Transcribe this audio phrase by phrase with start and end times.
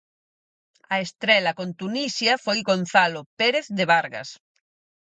[0.93, 4.29] A estrela con Tunisia foi Gonzalo Pérez de Vargas.